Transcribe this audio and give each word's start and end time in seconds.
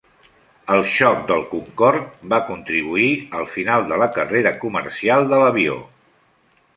El 0.75 0.79
xoc 0.93 1.19
del 1.31 1.43
Concorde 1.51 2.31
va 2.33 2.39
contribuir 2.47 3.09
al 3.41 3.47
final 3.57 3.85
de 3.91 3.99
la 4.05 4.09
carrera 4.17 4.55
comercial 4.65 5.29
de 5.35 5.43
l'avió. 5.43 5.77